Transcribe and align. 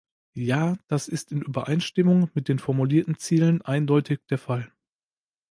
Ja, 0.33 0.77
das 0.87 1.07
ist 1.07 1.31
in 1.31 1.43
Übereinstimmung 1.43 2.31
mit 2.33 2.47
den 2.47 2.57
formulierten 2.57 3.19
Zielen 3.19 3.61
eindeutig 3.61 4.17
der 4.31 4.39
Fall. 4.39 4.71